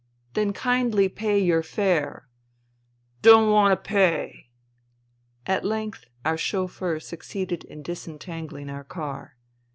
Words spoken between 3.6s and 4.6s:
to pay."